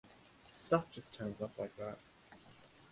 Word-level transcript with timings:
Stuff 0.51 0.89
just 0.89 1.13
turns 1.13 1.43
up 1.43 1.59
like 1.59 1.77
that. 1.77 1.99